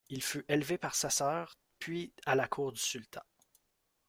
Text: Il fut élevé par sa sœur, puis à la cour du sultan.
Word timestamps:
Il 0.09 0.23
fut 0.23 0.43
élevé 0.49 0.79
par 0.79 0.95
sa 0.95 1.11
sœur, 1.11 1.59
puis 1.77 2.11
à 2.25 2.33
la 2.33 2.47
cour 2.47 2.71
du 2.71 2.79
sultan. 2.81 3.21